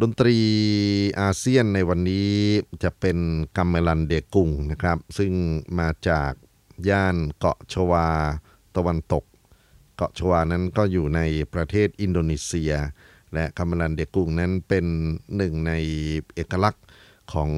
[0.00, 0.36] ดนตรี
[1.20, 2.30] อาเซียนในวันนี้
[2.82, 3.18] จะเป็น
[3.56, 5.32] กัมเมลันเดกุงนะครับ ซึ่ง
[5.78, 6.32] มาจาก
[6.88, 8.08] ย่านเกาะชวา
[8.76, 9.24] ตะวันตก
[9.96, 11.20] เกาะชวานั้นก็อยู่ใน
[11.54, 12.72] ประเทศอินโดนีเซีย
[13.34, 14.86] และกัมเมลันเดกุงนั้นเป็น
[15.36, 15.72] หนึ่งใน
[16.34, 16.86] เอกลักษณ์
[17.32, 17.50] ของ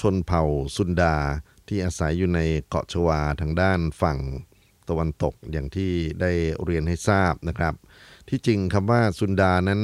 [0.00, 0.42] ชนเผ่า
[0.76, 1.16] ซุนดา
[1.68, 4.18] ที่อาศัยอยู่ในเกาะชวาทางด้านฝั่ง
[4.88, 6.32] ตะวันตกอย่างที่ได้
[6.64, 7.74] เรียนให้ทราบนะครับ
[8.28, 9.82] ที่จริงคำว่าซุนดานั้น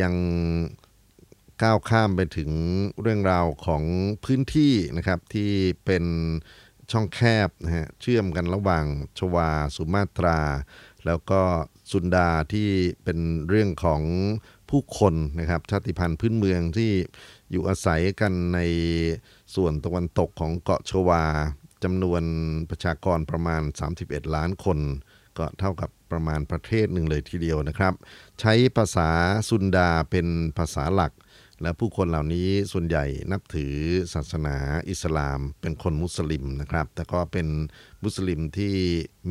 [0.00, 0.14] ยัง
[1.62, 2.50] ก้าวข้ามไปถึง
[3.00, 3.82] เรื่องราวของ
[4.24, 5.50] พื้นที่นะครับที่
[5.84, 6.04] เป็น
[6.90, 8.84] ช่องแคบนะฮะเชื่อมกันระหว่าง
[9.18, 10.40] ชวาสุมาตรา
[11.06, 11.40] แล้วก็
[11.92, 12.68] สุนดาที่
[13.04, 14.02] เป็นเรื่องของ
[14.70, 16.92] ผู้คนนะครับชาติพันธุ์พื้นเมืองที่
[17.50, 18.60] อยู่อาศัยกันใน
[19.54, 21.24] ส่วนตะวันตกของเกาะชวา
[21.84, 22.22] จำนวน
[22.70, 23.62] ประชากรประมาณ
[23.98, 24.78] 31 ล้านคน
[25.38, 27.94] ก็เท่ากับประมาณประเทศหนึ่งเลยทีเดียวนะครับ
[28.40, 29.08] ใช้ภาษา
[29.48, 30.26] ซุนดาเป็น
[30.58, 31.12] ภาษาหลัก
[31.62, 33.74] และผู้คนเหล่านี้ส่วนใหญ่นับถือ
[34.14, 34.56] ศาสนา
[34.88, 37.48] อิสลามเป็นคนมุสลิมนะครับ แต่ก็เป็น
[38.04, 38.74] มุสลิมที่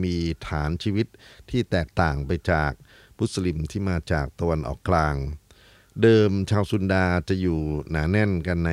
[0.04, 0.16] มี
[0.48, 1.08] ฐานชีวิต
[1.50, 2.72] ที่แตกต่างไปจาก
[3.20, 5.16] มุสลิมที่มาจากตะวันออกกลาง
[6.04, 7.60] เดิมชาวซุนดาจะอยู่
[7.90, 8.72] หนาแน่นกันใน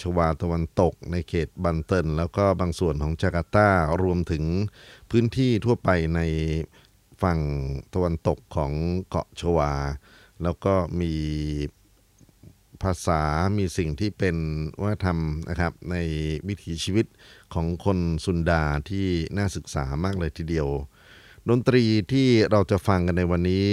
[0.00, 3.68] ชวาตะวันตก ในเขตบันเตินแล้วก็บางส่วนของจาการ์ตา
[4.02, 4.44] รวมถึง
[5.10, 6.20] พื้นที่ทั่วไปใน
[7.22, 7.40] ฝั่ง
[7.94, 8.72] ตะวันตกของ
[9.08, 9.72] เกาะชวา
[10.42, 11.12] แล้วก็มี
[12.82, 13.22] ภาษา
[13.58, 14.36] มีสิ่งที่เป็น
[14.80, 15.18] วัฒนธรรม
[15.48, 15.96] นะครับ ใน
[16.48, 17.06] วิถีชีวิต
[17.54, 19.06] ของคนซุนดาที่
[19.36, 20.68] น่าศึกษามากเลยทีเดียว
[21.48, 23.70] ดนตรีที่เราจะฟังกันในวันนี้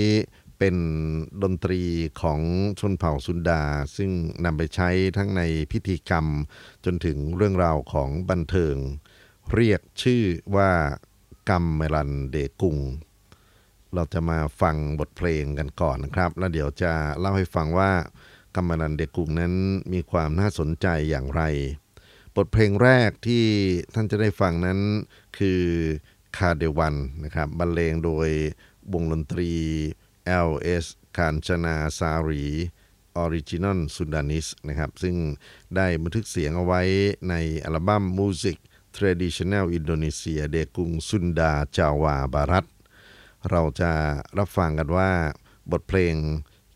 [0.64, 0.80] เป็น
[1.44, 1.82] ดนตรี
[2.22, 2.40] ของ
[2.80, 3.64] ชนเผ่าซุนดา
[3.98, 4.12] ซึ่ง
[4.46, 5.42] นำไปใช้ทั้งใน
[5.72, 6.26] พิธีกรรม
[6.86, 8.76] จนถึงเรื่องราวของบันเทิง
[9.54, 10.24] เรียกชื่อ
[10.56, 10.72] ว่า
[11.50, 12.78] กัมเมลันเดกุง
[13.94, 17.92] เราจะมาฟังบทเพลงกันก่อนนะครับ แล้วเดี๋ยวจะเล่าให้ฟังว่า
[18.56, 19.54] กัมเมลันเดกุงนั้น
[19.94, 21.42] มีความน่าสนใจอย่างไร
[22.36, 23.46] บทเพลงแรกที่
[23.94, 24.80] ท่านจะได้ฟังนั้น
[25.38, 25.62] คือ
[26.38, 28.30] คาเดวันนะครับบรรเลงโดย
[28.94, 29.52] วงดนตรี
[30.48, 30.86] LS
[31.18, 32.46] คานชนาซารี
[33.18, 35.16] Original Sundanese นะครับ ซึ่ง
[35.76, 36.82] ได้บันทึกเสียงเอาไว้
[37.30, 38.58] ในอัลบั้ม Music
[38.98, 42.66] Traditional Indonesia Degung Sunda Jawa Barat
[43.50, 43.92] เราจะ
[44.38, 45.10] รับฟังกันว่า
[45.72, 46.16] บทเพลง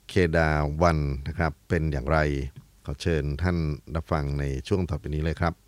[0.08, 0.50] เคดา
[0.82, 2.18] วันนะครับเป็นอย่างไร
[2.86, 3.58] ขอเชิญท่าน
[3.96, 5.65] รับฟังในช่วงต่อไปนี้เลยครับ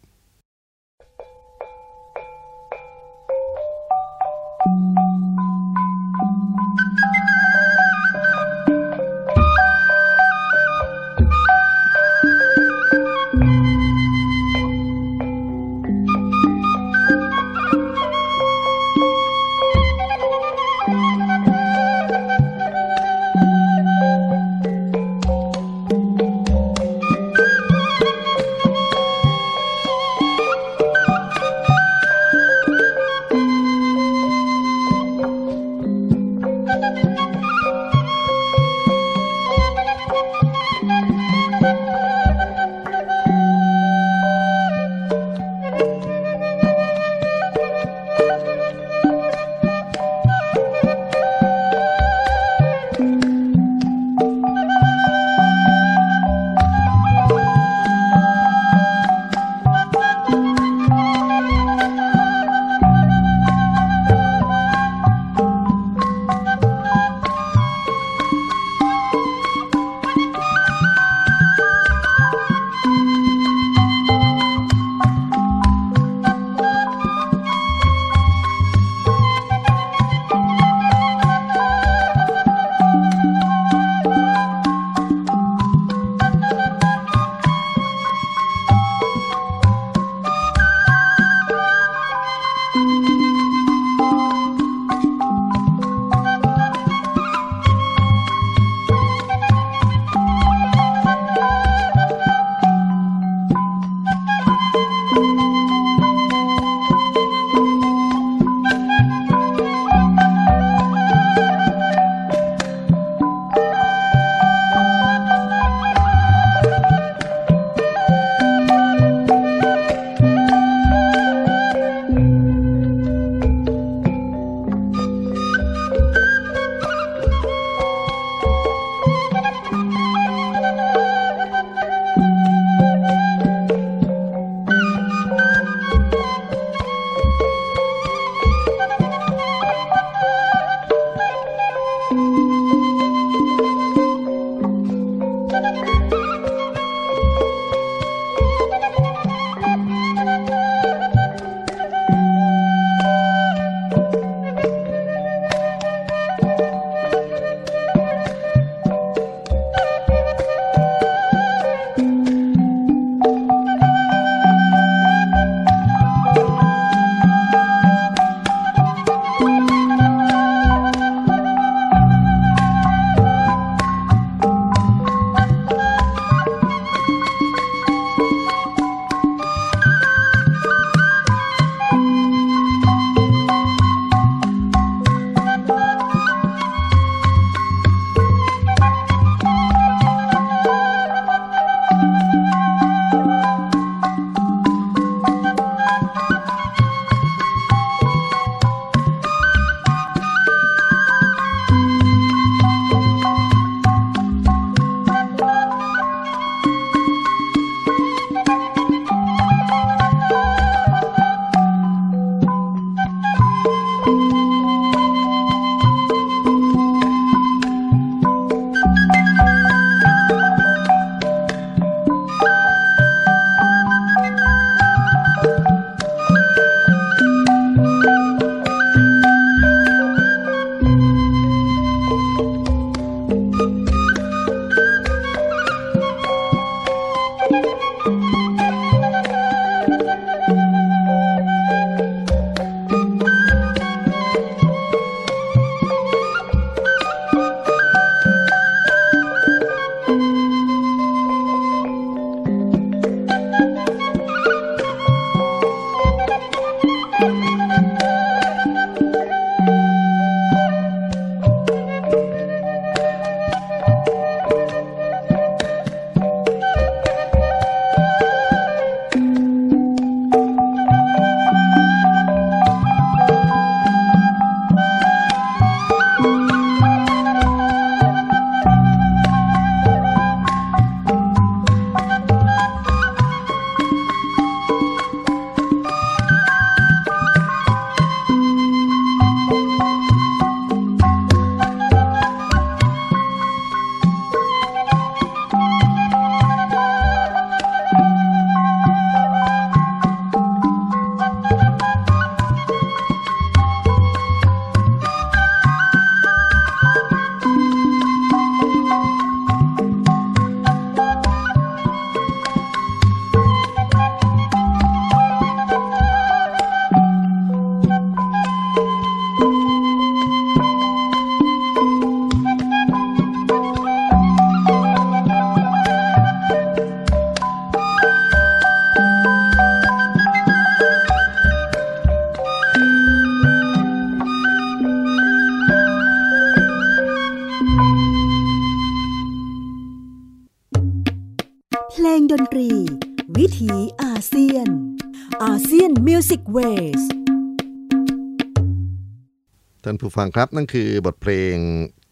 [349.84, 351.56] ท่านผู้ฟังครับนั่นคือบทเพลง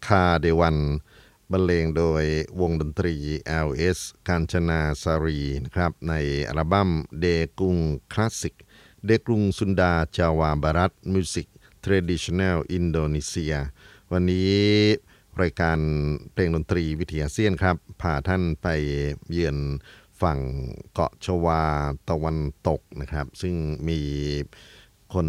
[0.07, 0.77] คาเดวัน
[1.51, 2.23] บรรเลงโดย
[2.61, 3.15] วงดนตรี
[3.67, 6.13] LS การชนาสารีนะครับใน
[6.47, 7.25] อัลบั้มเด
[7.59, 7.77] กุง
[8.13, 8.55] คลาสสิก
[9.05, 11.47] เดกุงสุนดาจาวาบารัตมิวสิก
[11.85, 13.53] Traditional อินโดนีเซีย
[14.11, 14.53] วันนี้
[15.41, 15.79] รายการ
[16.33, 18.67] เพลงดนตรีวิถีอาเซียนครับพาท่านไป
[19.31, 19.57] เยือน
[20.21, 20.39] ฝั่ง
[20.93, 21.63] เกาะชวา
[22.09, 23.55] ตะวันตกนะครับ ซึ่ง
[23.87, 23.99] มี
[25.13, 25.27] คน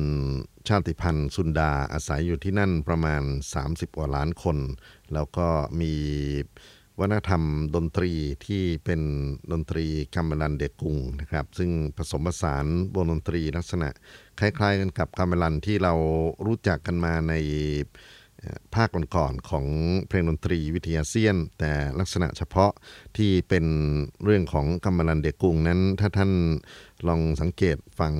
[0.68, 3.22] ชาติพันธุ์ซุนดาอาศัยอยู่ที่นั่นประมาณ
[3.60, 4.58] 30กว่าล้านคน
[5.12, 5.48] แล้วก็
[5.80, 5.92] มี
[7.00, 7.42] วัฒนธรรม
[7.74, 8.12] ดนตรี
[8.46, 9.00] ที่เป็น
[9.52, 13.88] ดนตรีกัมเมลันเดกุงนะครับ ซึ่งผสมผสานวงดนตรีลักษณะ
[14.40, 15.94] คล้าย ๆ กันกับกัมเมลันที่เรา
[16.46, 17.34] รู้จักกันมาใน
[18.74, 19.66] ภาคก่อนๆของ
[20.08, 22.72] เพลงดนตรีวิทยาเซียน แต่ลักษณะเฉพาะ
[23.16, 23.66] ที่เป็น
[24.24, 26.32] เรื่องของกัมมลันเดกุงนั้น ถ้าท่าน
[27.08, 28.12] ลองสังเกตฟัง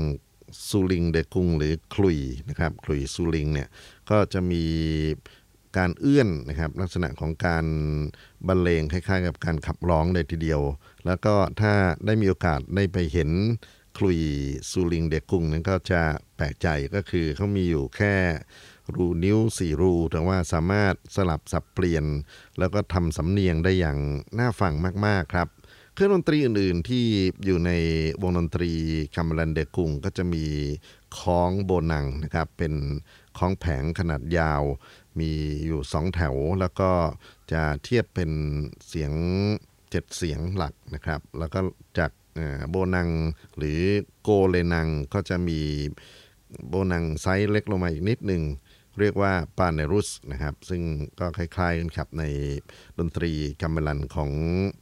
[0.69, 3.69] ซูลิงเดกุงหรือคลุยนะครับคลุยซูลิงเนี่ย
[4.11, 4.65] ก็จะมี
[5.77, 7.65] การเอื้อนนะครับลักษณะของการ
[8.47, 10.63] บรรเลงคล้ายๆ กับการขับร้องเลยทีเดียว
[11.07, 11.73] แล้วก็ถ้า
[12.07, 13.31] ได้มีโอกาสได้ไปเห็น
[13.99, 14.21] คลุย
[14.71, 16.03] ซูลิงเดกุงนั้นก็จะ
[16.37, 18.15] แปลกใจก็คือเขามีอยู่แค่
[18.95, 22.05] รูนิ้วสี่รู แต่ว่าสามารถสลับสับเปลี่ยน
[22.59, 23.99] แล้วก็ทำสำเนียงได้อย่าง
[24.39, 24.73] น่าฟัง
[25.07, 25.49] มากๆครับ
[25.99, 27.05] เครื่องดนตรีอื่นๆที่
[27.45, 27.73] อยู่ใน
[28.23, 28.71] วงดนตรี
[29.15, 30.45] กัมเมลันเดกุงก็จะมี
[31.19, 32.75] ฆ้องโบนังนะครับเป็น
[33.39, 34.63] ฆ้องแผงขนาดยาว
[35.19, 35.31] มี
[35.67, 36.91] อยู่สองแถว แล้วก็
[37.53, 38.31] จะเทียบเป็น
[38.89, 39.13] เสียง
[39.65, 41.61] 7เสียงหลักนะครับ แล้วก็
[41.99, 42.11] จาก
[42.71, 43.09] โบนัง
[43.57, 43.81] หรือ
[44.23, 45.61] โกเลนังก็จะมี
[46.69, 48.43] โบนังไซส์เล็กลงมาอีกนิดหนึ่ง
[49.01, 50.83] เรียกว่าปาเนรุสนะครับ ซึ่ง
[51.21, 52.25] ก็คล้ายๆกันครับใน
[52.99, 54.31] ดนตรีกัมเมลันของ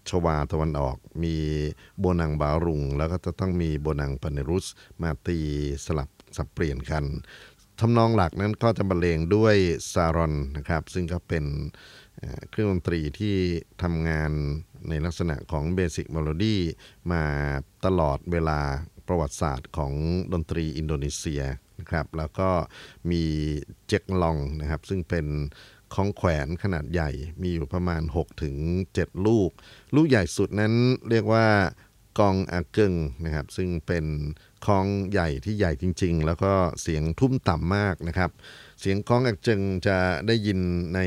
[0.08, 1.36] ชวาตะวันออก มี
[2.00, 4.66] โบนังบารุง แล้วก็จะต้องมีโบนังปาเนรุส
[5.02, 5.38] มาตี
[5.84, 7.04] สลับสับเปลี่ยนกัน
[7.80, 9.56] ทำนองหลักนั้นก็จะบรรเลงด้วย
[9.92, 11.44] ซารอนนะครับ ซึ่งก็เป็น
[12.50, 13.36] เครื่องดนตรีที่
[13.82, 14.30] ทำงาน
[14.88, 16.60] ในลักษณะของเบสิ c มโลดี้
[17.12, 17.24] มา
[17.84, 18.60] ตลอดเวลา
[19.08, 19.92] ประวัติศาสตร์ของ
[20.32, 21.42] ดนตรีอินโดนีเซีย
[21.80, 22.50] นะครับแล้วก็
[23.10, 23.22] มี
[23.88, 25.26] เจ็กลองนะครับ ซึ่งเป็น
[25.94, 27.10] ของแขวนขนาดใหญ่
[27.42, 28.56] มีอยู่ประมาณ 6-7ถึง
[28.92, 29.50] 7ลูก
[29.94, 30.74] ลูกใหญ่สุดนั้น
[31.10, 31.46] เรียกว่า
[32.18, 34.06] กองอาเกิงนะครับ ซึ่งเป็น
[34.66, 36.52] คองใหญ่ที่ใหญ่จริง ๆ แล้วก็
[36.82, 38.30] เสียงทุ่มต่ำมากนะครับ
[38.80, 40.60] เสียงกองอาเกิงจะได้ยิน
[40.94, 41.00] ใน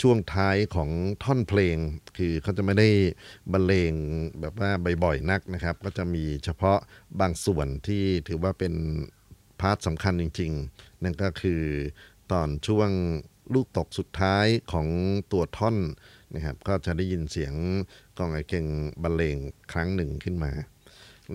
[0.00, 0.90] ช่วงท้ายของ
[1.22, 1.76] ท่อนเพลง
[2.16, 2.88] คือเขาจะไม่ได้
[3.52, 3.92] บรรเลง
[4.40, 4.70] แบบว่า
[5.04, 6.78] บ่อยๆนักนะครับ ก็จะมีเฉพาะ
[7.20, 8.74] บางส่วนที่ถือว่าเป็น
[9.60, 11.62] พาร์ทสำคัญจริง ๆ นั่นก็คือ
[12.32, 12.90] ตอนช่วง
[13.54, 14.88] ลูกตกสุดท้ายของ
[15.32, 15.76] ตัวท่อน
[16.34, 17.54] นะครับก็จะได้ยินเสียง
[18.18, 18.66] กองไอเก่ง
[19.02, 19.36] บรรเลง
[19.72, 20.52] ครั้งหนึ่งขึ้นมา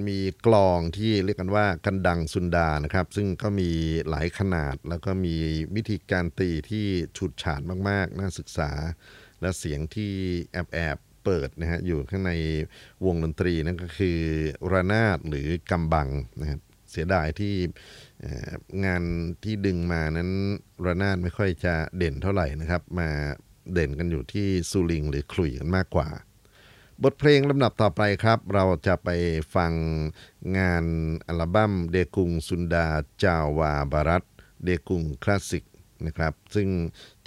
[0.08, 3.70] มีกลองที่เรียกกันว่ากันดังซุนดานะครับ ซึ่งก็มี
[4.10, 5.36] หลายขนาดแล้วก็มี
[5.76, 6.86] วิธีการตีที่
[7.18, 8.72] ฉุดฉาดมากๆ น่าศึกษา
[9.42, 10.14] และเสียงที่
[10.52, 12.32] แอบแอบเปิดนะฮะอยู่ข้างใน
[13.06, 14.20] วงดนตรีนั่นก็คือ
[14.72, 16.10] ระนาดหรือกำบัง
[16.42, 16.62] นะครับ
[16.92, 17.56] เสียดายที่
[18.86, 19.04] งาน
[19.44, 20.32] ที่ดึงมานั้น
[20.86, 23.10] ระนาดไม่ค่อยจะเด่นเท่าไหร่นะครับ มา
[23.74, 26.10] เด่นกันอยู่ที่ซูลิงหรือขลุ่ยกันมากกว่า
[27.04, 29.10] บทเพลงลำดับต่อไปครับ เราจะไป
[29.56, 29.74] ฟัง
[30.58, 30.86] งาน
[31.28, 32.88] อัลบั้มเดกุงซุนดา
[33.24, 34.24] จาวาบารัต
[34.64, 35.64] เดกุงคลาสสิก
[36.06, 36.70] นะครับซึ่ง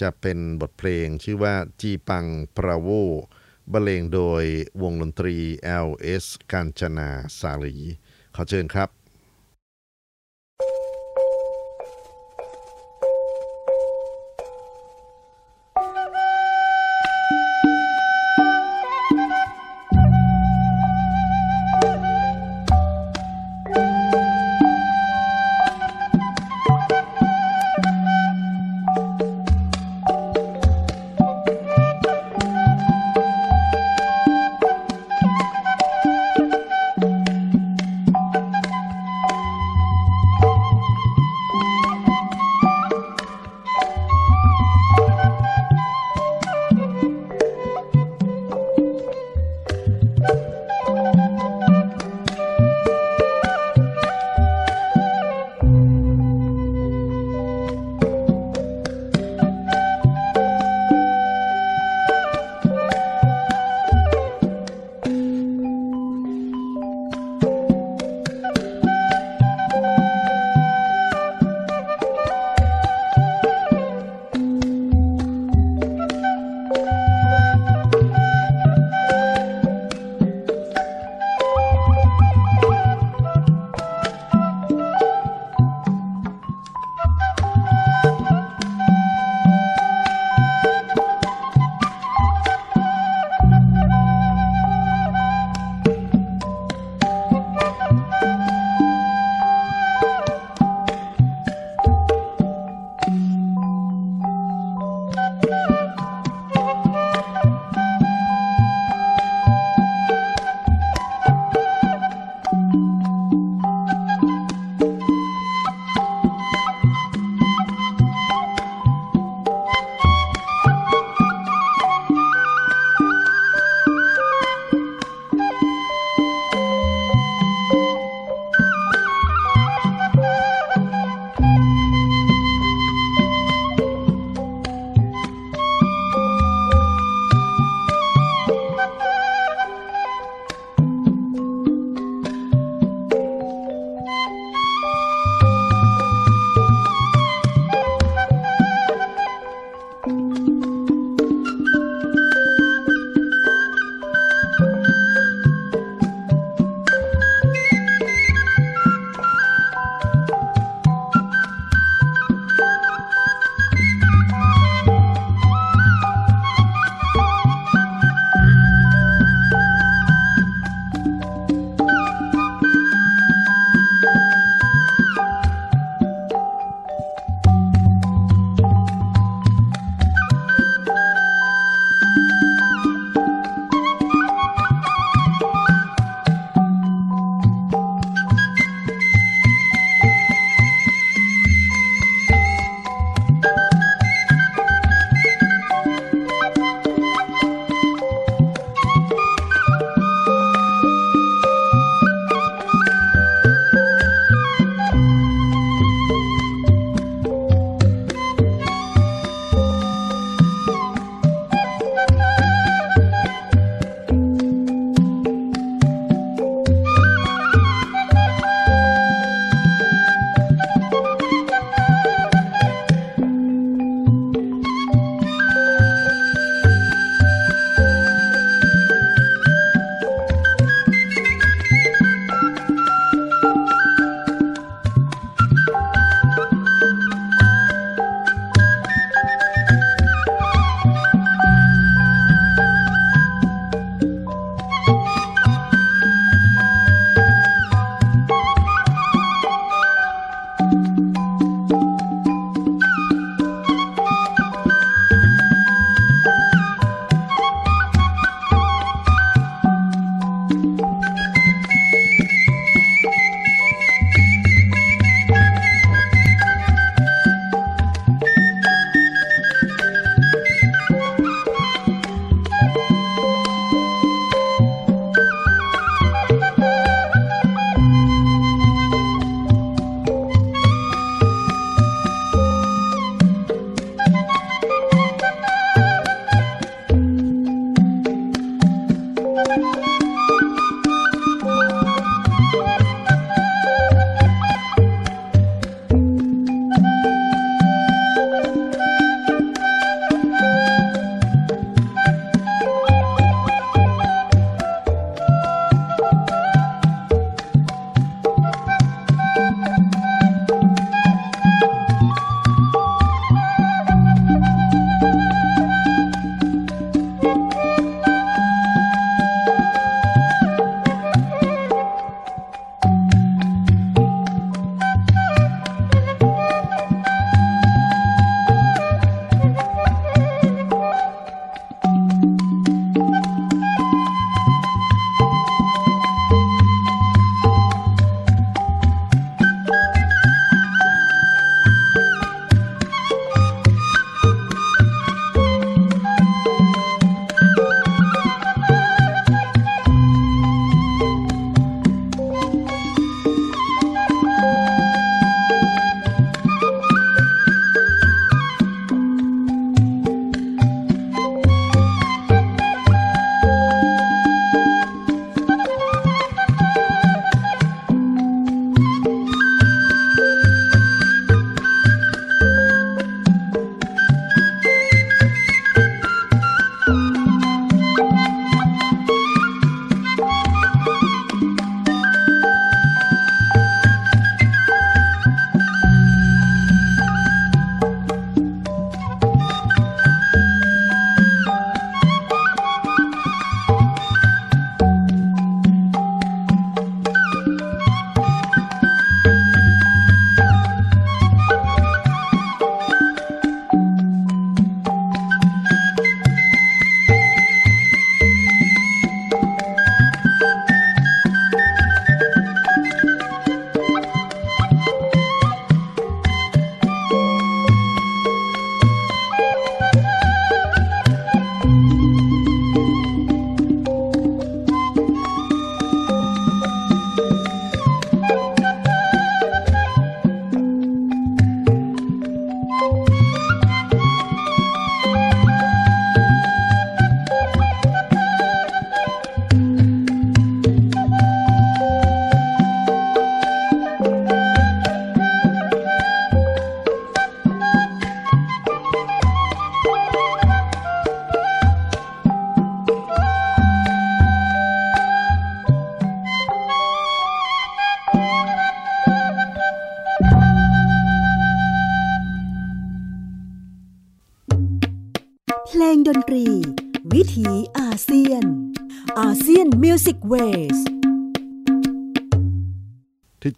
[0.00, 2.26] จะเป็นบทเพลงชื่อว่าจีปัง
[2.56, 2.88] ปราโว
[3.72, 4.44] บรรเลงโดย
[4.82, 5.36] วงดนตรี
[5.86, 7.76] LS กาญจนาสาลี
[8.34, 8.88] ขอเชิญครับ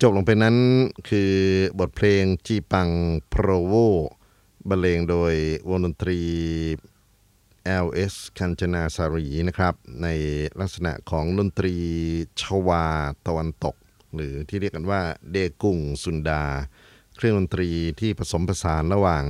[0.03, 0.57] จบลงไปนั้น
[1.09, 1.33] คือ
[1.79, 2.89] บทเพลงจีปัง
[3.29, 3.75] โปรโว
[4.69, 5.35] บรรเลงโดย
[5.69, 6.21] วงดนตรี
[7.85, 10.09] LS คันจนาสารีนะครับ ใน
[10.61, 11.75] ลักษณะของดนตรี
[12.41, 12.87] ชวา
[13.27, 13.77] ตะวันตก
[14.15, 16.45] หรือที่เรียกกันว่าเดกุงสุนดา
[17.17, 19.25] เครื่องดนตรีที่ผสมผสานระหว่าง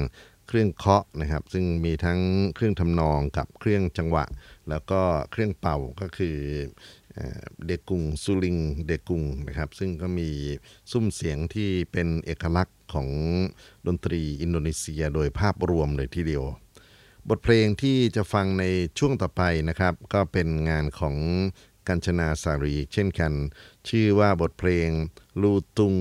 [0.49, 2.21] เครื่องเคาะนะครับ ซึ่งมีทั้ง
[2.55, 4.25] เครื่องทำนองกับเครื่องจังหวะ
[4.69, 5.01] แล้วก็
[5.33, 6.37] เครื่องเป่าก็คือ
[7.67, 10.29] เดกุงซูลิงเดกุงนะครับซึ่งก็มี
[10.91, 13.09] ซุ้มเสียงที่เป็นเอกลักษณ์ของ
[13.87, 16.45] ดนตรีอินโดนีเซียโดยภาพรวมเลยทีเดียว
[17.29, 18.65] บทเพลงที่จะฟังใน
[18.99, 21.17] ช่วงต่อไปนะครับ ก็เป็นงานของ
[21.89, 23.33] กัญชนาสารีเช่นกัน
[23.89, 24.89] ชื่อว่าบทเพลง
[25.43, 25.95] ลูตุง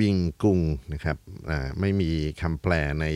[0.00, 0.60] บิงกุง
[0.92, 1.18] นะครับ
[1.80, 3.06] ไม่มีคำแปลใน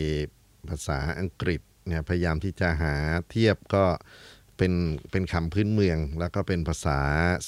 [0.69, 2.95] ภาษาอังกฤษนะพยายามที่จะหา
[3.31, 3.85] เทียบก็
[4.61, 4.77] เป็น
[5.13, 6.99] เป็นคำพื้นเมือง แล้วก็เป็นภาษา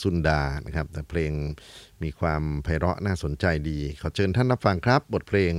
[0.01, 1.33] ซุนดานะครับ แต่เพลง
[2.03, 5.55] มีความไพเราะน่าสนใจดี ขอเชิญท่านรับฟังครับ บทเพลง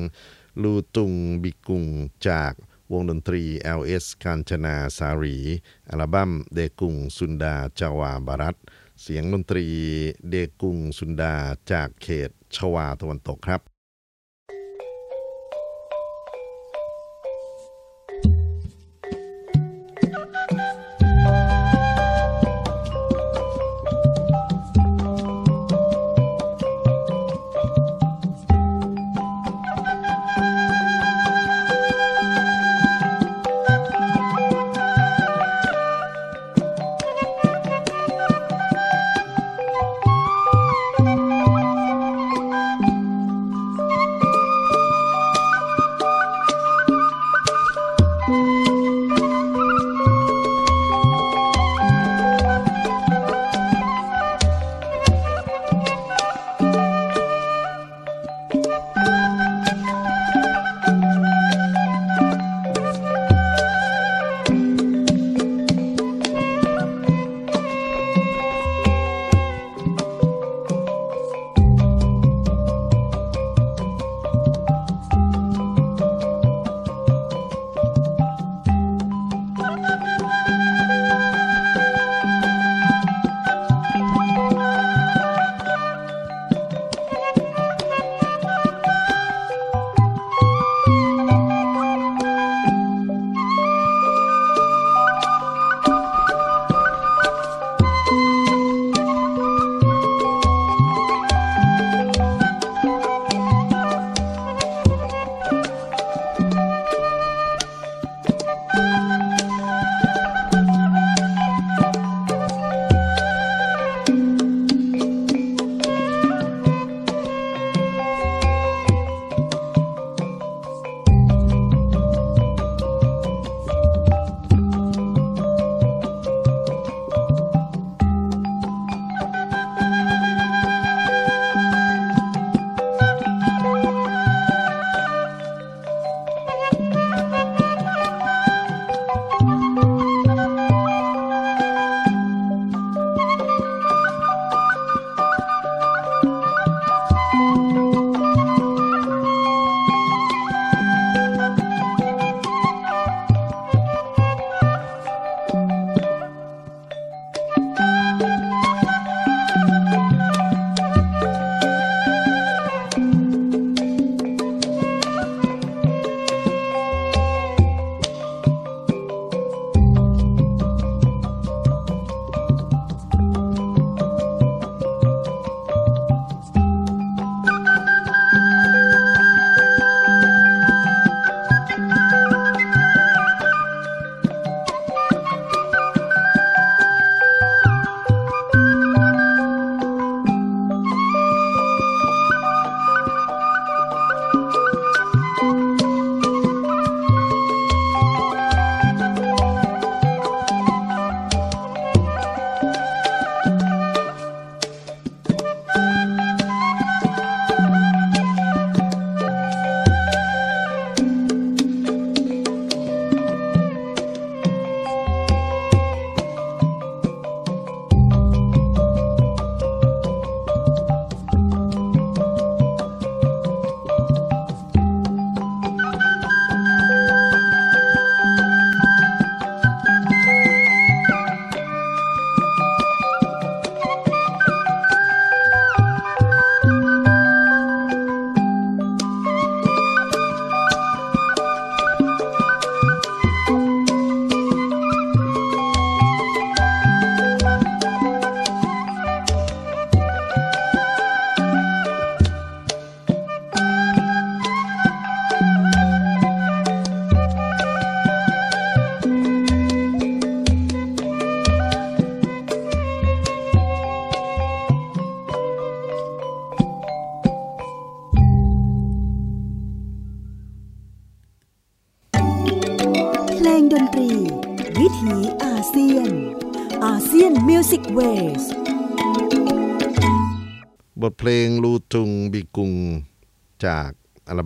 [0.61, 1.13] ลูตุง
[1.43, 1.85] บิกุง
[2.27, 2.53] จาก
[2.91, 3.43] วงดนตรี
[3.79, 5.37] LS กาญจนาสารี
[5.89, 8.55] อัลบั้มเดกุงซุนดาจาวาบารัต
[9.01, 9.65] เสียงดนตรี
[10.29, 11.35] เดกุงซุนดา
[11.71, 13.72] จากเขตชวาตะวันตกครับ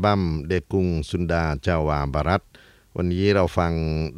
[0.07, 2.43] บั้มเดกุงสุนดาจาวาบารัต
[2.95, 3.73] วันนี้เราฟัง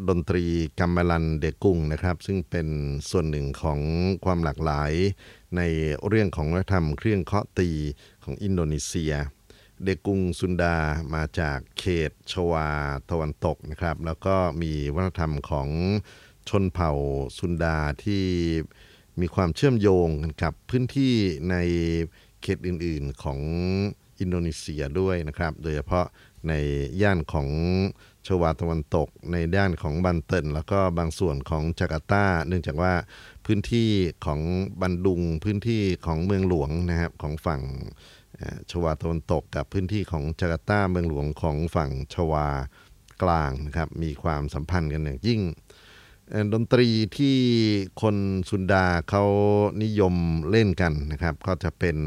[0.10, 0.46] ดนตรี
[0.80, 2.68] กัมมลันเดกุงนะครับ ซึ่งเป็น
[3.10, 3.80] ส่วนหนึ่งของ
[4.26, 4.92] ความหลากหลาย
[5.58, 5.62] ใน
[6.08, 7.70] เรื่องของวัฒนธรรมเครื่องเคาะตี
[8.24, 9.14] ของอินโดนีเซีย
[9.84, 10.76] เดกุงซุนดา
[11.14, 12.68] มาจากเขตชวา
[13.10, 15.70] ตะวันตกนะครับ แล้วก็มีวัฒนธรรมของ
[16.50, 16.92] ชนเผ่า
[17.38, 18.26] ซุนดาที่
[19.20, 21.14] มีความเชื่อมโยงกันกับพื้นที่
[21.50, 21.56] ใน
[22.42, 23.40] เขตอื่นๆของ
[24.20, 26.06] อินโดนีเซียด้วยนะครับ โดยเฉพาะ
[26.48, 26.54] ใน
[27.02, 27.50] ย่านของ
[28.28, 32.94] ชวาตะวันตก ในด้านของบันเตินแล้วก็บางส่วนของจาการ์ตา เนื่องจากว่า
[33.46, 33.90] พื้นที่
[34.26, 34.42] ของ
[34.82, 37.62] บันดุงพื้นที่ของเมืองหลวงนะครับของฝั่ง
[38.72, 42.48] ชวาตะวันตก กับพื้นที่ของจาการ์ตาเมืองหลวงของฝั่งชวา
[43.24, 45.42] กลางนะครับมีความสัมพันธ์กันอย่างยิ่ง
[46.54, 47.38] ดนตรีที่
[48.02, 48.16] คน
[48.50, 49.24] สุนดาเขา
[49.84, 50.16] นิยม
[50.52, 51.98] เล่นกันนะครับ ก็จะเป็น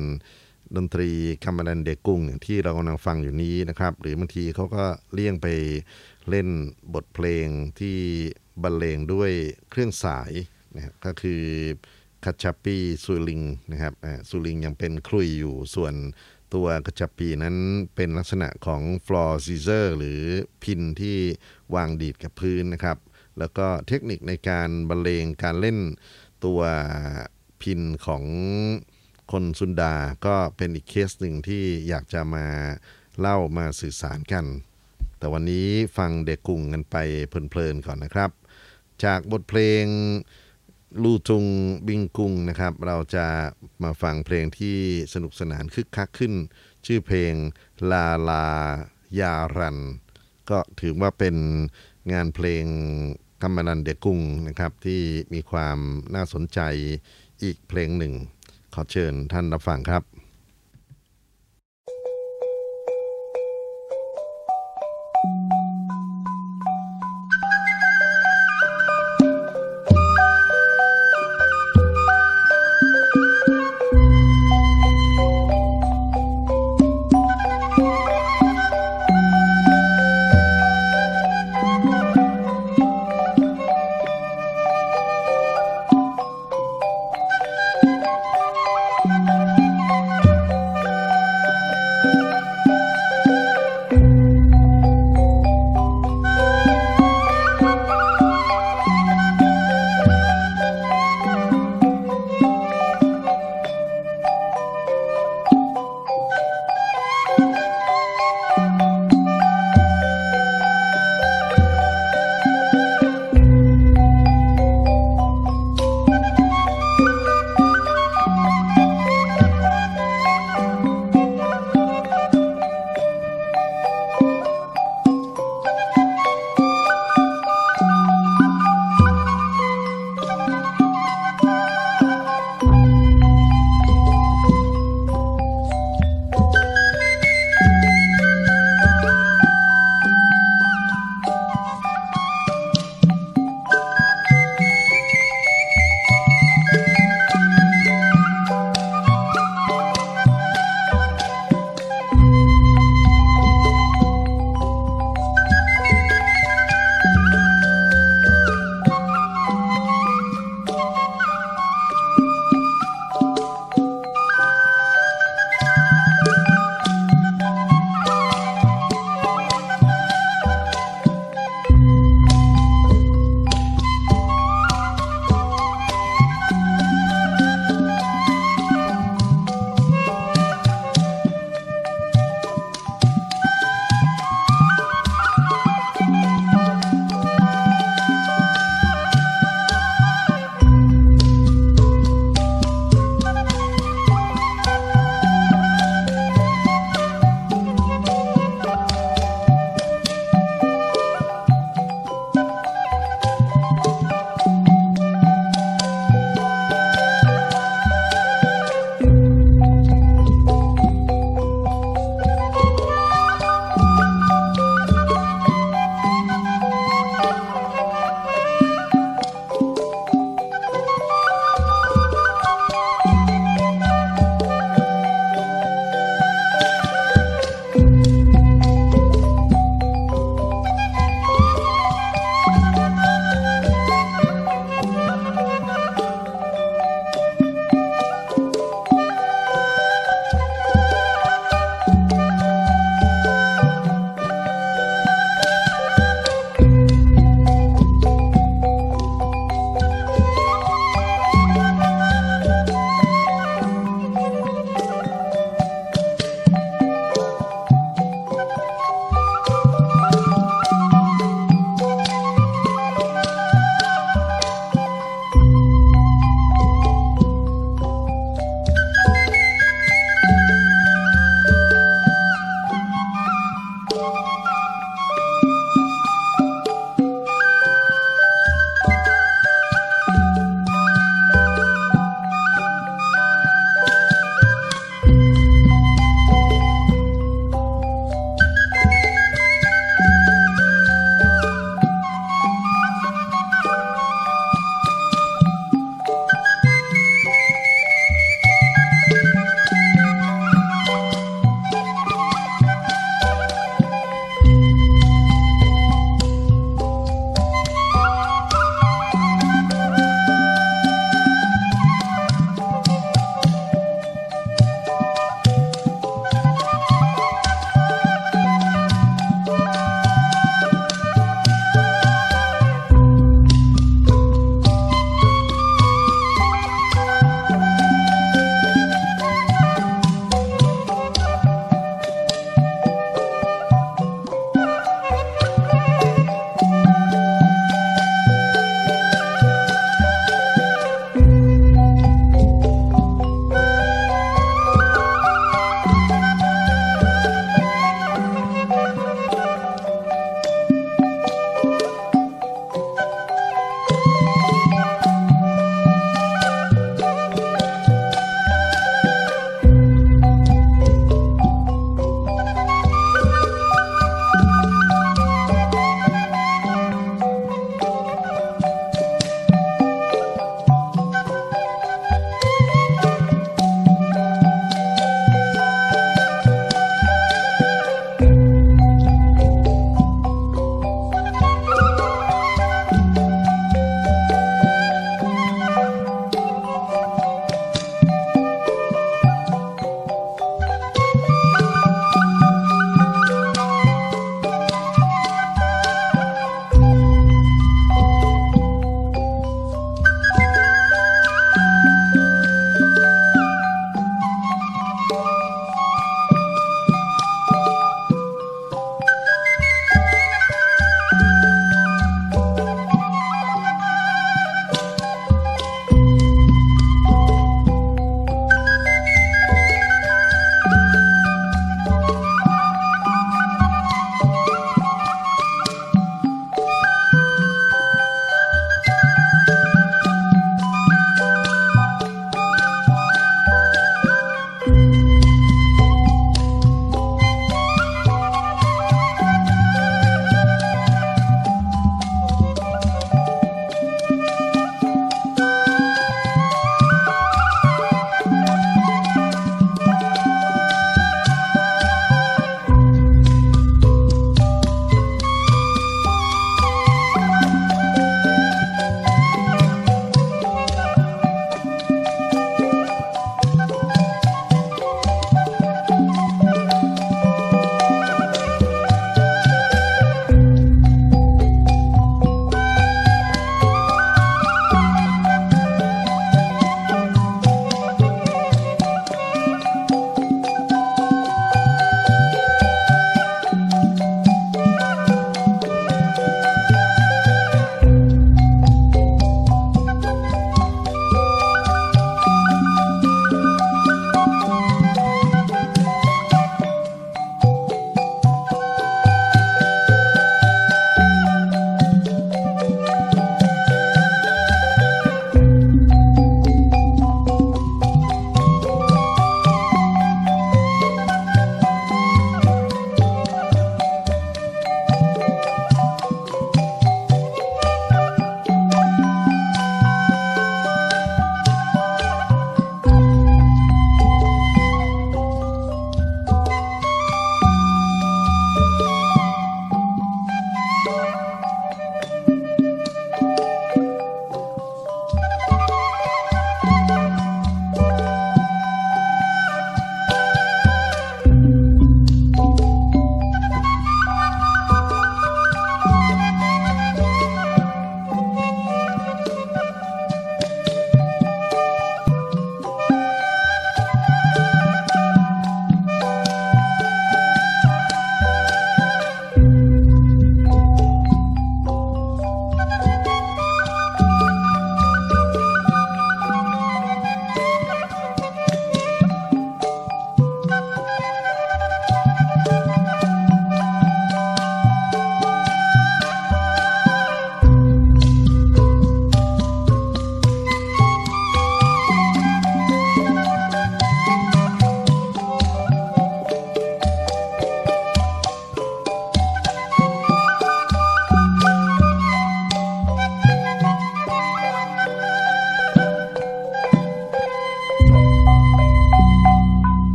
[0.76, 1.10] ดนตรี
[1.44, 5.46] กัมเมลันเดกุงอย่างที่เรากำลังฟังอยู่นี้นะครับ หรือบางทีเขาก็เลี่ยงไป
[6.28, 6.48] เล่น
[6.94, 7.46] บทเพลง
[7.80, 7.98] ที่
[8.62, 9.30] บรรเลงด้วย
[9.70, 10.32] เครื่องสาย
[10.74, 11.42] นะครับก็คือ
[12.24, 13.94] คัชชาปีซูลิงนะครับ
[14.28, 15.94] ซูลิงยังเป็นขลุ่ยอยู่ส่วน
[16.54, 17.56] ตัวคัชชาปีนั้น
[17.94, 20.20] เป็นลักษณะของ floor zither หรือ
[20.62, 21.18] พินที่
[21.74, 22.98] วางดีดกับพื้นนะครับ
[23.38, 25.78] แล้วก็เทคนิคในการบรรเลงการเล่น
[26.44, 26.60] ตัว
[27.62, 28.24] พินของ
[29.32, 29.94] คนซุนดา
[30.26, 32.46] ก็เป็นอีกเคสหนึ่งที่อยากจะมา
[33.20, 34.46] เล่ามาสื่อสารกัน
[35.18, 36.96] แต่วันนี้ฟังเด็กกุ่งกันไป
[37.28, 38.30] เพลินๆก่อนนะครับ
[39.04, 39.84] จากบทเพลง
[41.02, 41.44] ลู่จุง
[41.86, 43.26] บิงกุงนะครับ เราจะ
[43.82, 44.78] มาฟังเพลงที่
[45.12, 46.34] สนุกสนานคึกคักขึ้น
[46.86, 47.32] ชื่อเพลง
[47.90, 48.46] ลาลา
[49.20, 49.78] ยารัน
[50.50, 51.36] ก็ถือว่าเป็น
[52.12, 52.64] งานเพลง
[53.42, 55.00] กัมมานันเด็กุงนะครับที่
[55.34, 55.78] มีความ
[56.14, 56.60] น่าสนใจ
[57.42, 58.14] อีกเพลงหนึ่ง
[58.74, 60.02] ขอเชิญท่านรับฟังครับ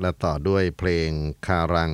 [0.00, 1.10] และต่อด้วยเพลง
[1.46, 1.92] คารัง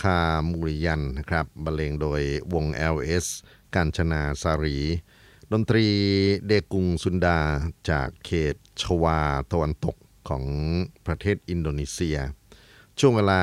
[0.00, 2.20] คามูริยันนะครับบรรเลงโดย
[2.54, 3.26] วง LS
[3.74, 4.78] การชนาสารี
[5.52, 5.86] ดนตรี
[6.46, 7.38] เดกุงซุนดา
[7.90, 9.20] จากเขตชวา
[9.52, 9.96] ตะวันตก
[10.28, 10.44] ของ
[11.06, 12.18] ประเทศอินโดนีเซีย
[12.98, 13.42] ช่วงเวลา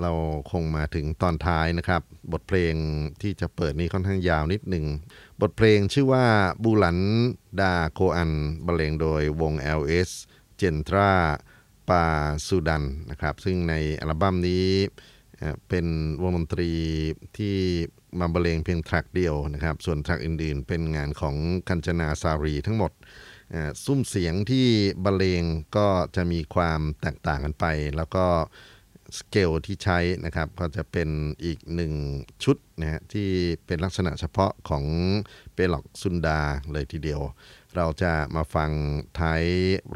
[0.00, 0.12] เรา
[0.52, 2.74] คงมาถึงตอนท้ายนะครับ บทเพลง
[3.22, 4.86] ที่จะเปิดนี้ค่อนข้างยาวนิดหนึ่ง
[5.40, 6.26] บทเพลงชื่อว่า
[6.62, 6.98] บูหลัน
[7.60, 8.32] ดาโคอัน
[8.66, 10.10] บรรเลงโดยวง LS
[10.56, 11.12] เจนทรา
[11.92, 12.04] ปา
[12.46, 14.66] ซูดันนะครับซึ่งในอัลบั้มนี้
[15.68, 15.86] เป็น
[16.22, 16.70] วงดนตรี
[17.36, 17.56] ที่
[18.18, 21.36] มาบรรเลงเพียงแทร็กเดียวนะครับ ส่วนแทร็กอื่นๆ เป็นงานของ
[21.68, 22.92] กัญจนาสารีทั้งหมด
[23.84, 24.66] ซุ้มเสียงที่
[25.04, 25.42] บรรเลง
[25.76, 27.64] ก็จะมีความแตกต่างกันไป
[27.96, 28.26] แล้วก็
[29.18, 31.08] สเกลที่ใช้นะครับก็จะเป็น
[31.44, 31.92] อีกหนึ่ง
[32.44, 33.28] ชุดนะฮะที่
[33.66, 34.84] เป็นลักษณะเฉพาะของ
[35.54, 36.40] เปล็อกซุนดา
[36.72, 37.20] เลยทีเดียว
[37.76, 38.70] เราจะมาฟัง
[39.18, 39.42] ท้าย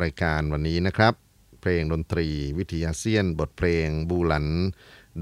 [0.02, 1.25] รายการวันนี้นะครับ
[1.68, 4.46] เพลงดนตรี วิทยาเซียน บทเพลง บูหลัน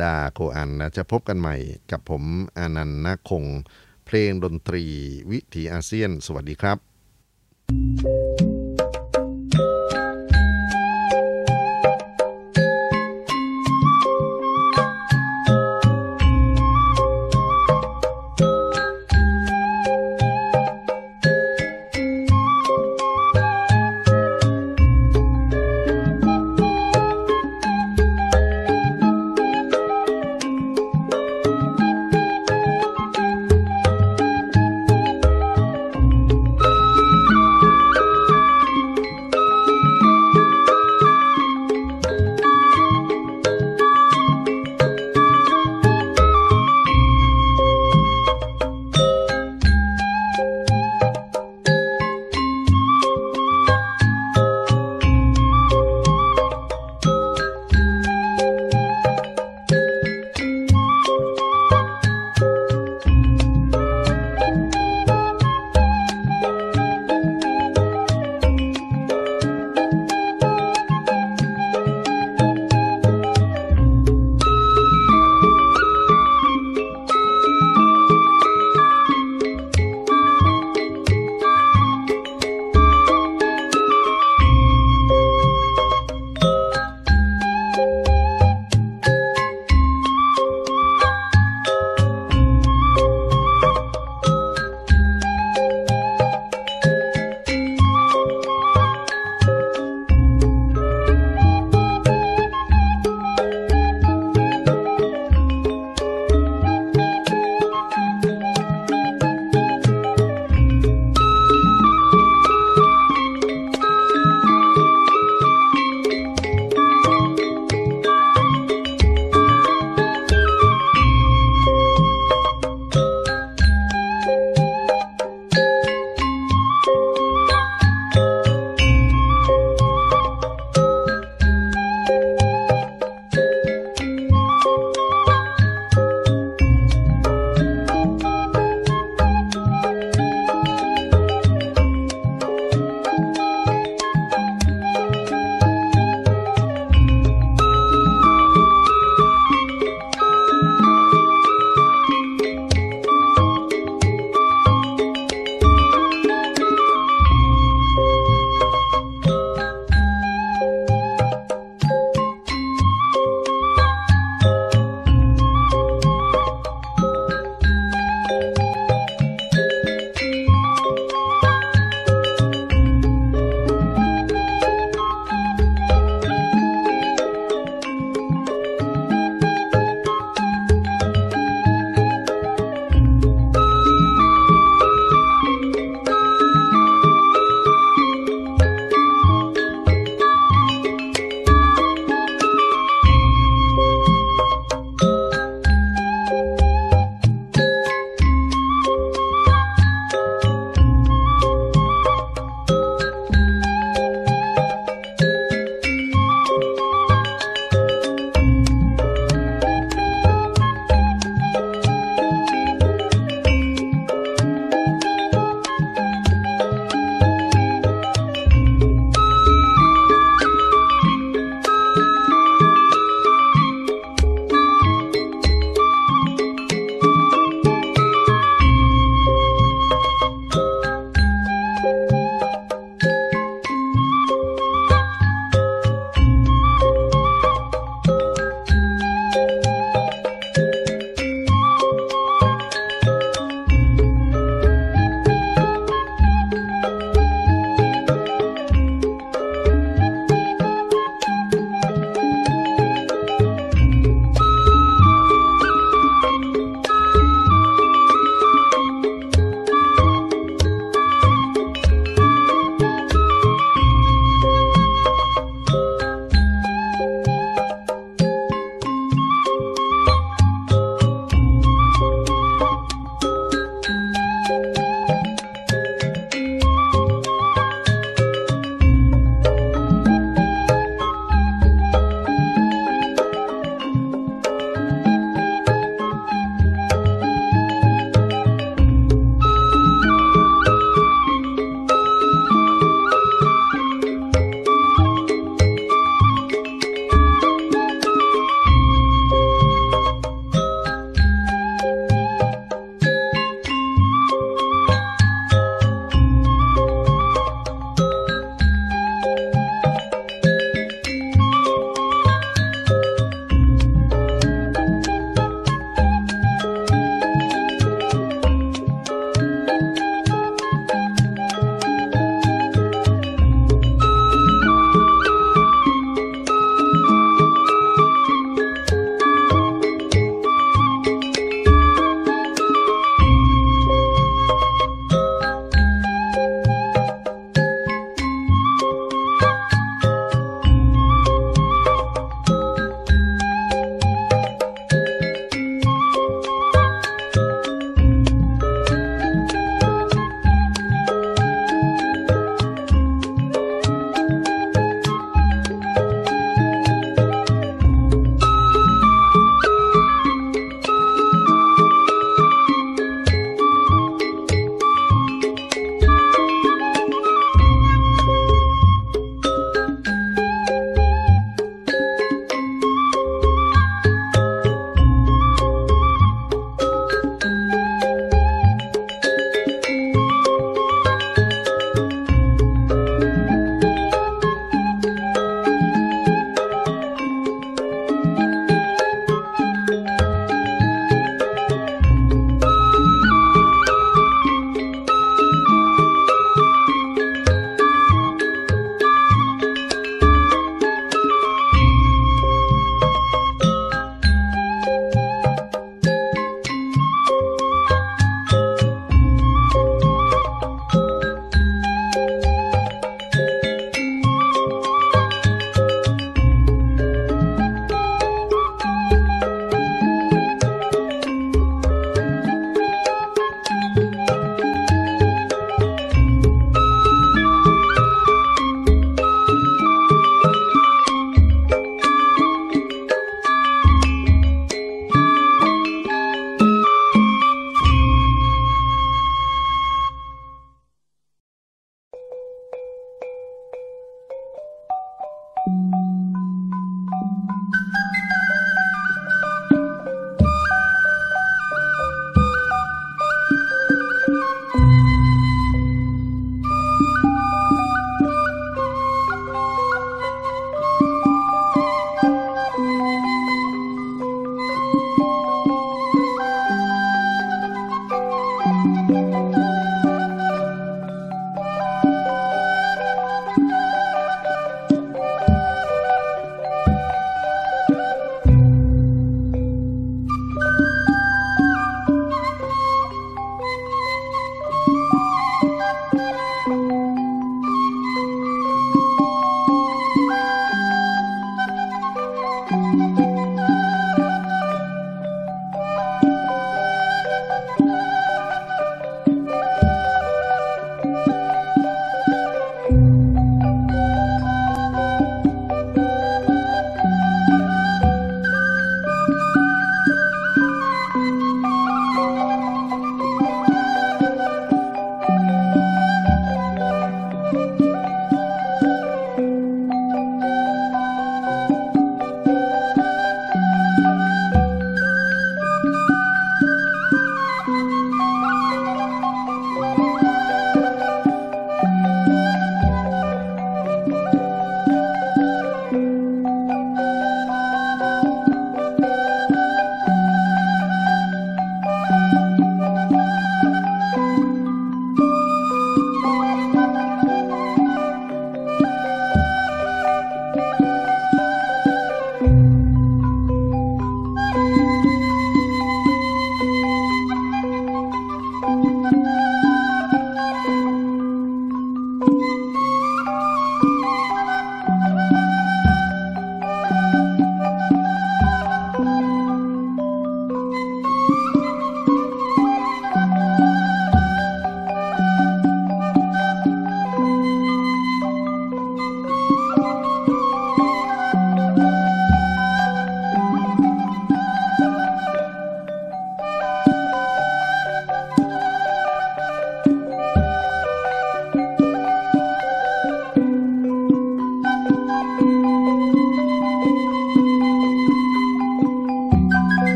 [0.00, 1.56] ดาโคอันนะจะพบกันใหม่
[1.90, 2.22] กับผม
[2.58, 3.44] อานันต์นาคง
[4.06, 4.84] เพลงดนตรี
[5.30, 6.78] วิถีอาเซียน สวัสดีครับ
[7.68, 8.23] thank you